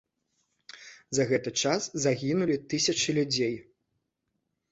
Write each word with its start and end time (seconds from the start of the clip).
За 1.17 1.25
гэты 1.31 1.51
час 1.65 1.81
загінулі 2.07 2.55
тысячы 2.73 3.09
людзей. 3.17 3.53